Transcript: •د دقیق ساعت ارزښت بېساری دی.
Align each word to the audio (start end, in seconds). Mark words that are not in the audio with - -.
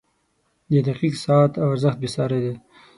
•د 0.71 0.73
دقیق 0.87 1.13
ساعت 1.25 1.51
ارزښت 1.67 1.97
بېساری 2.03 2.39
دی. 2.43 2.53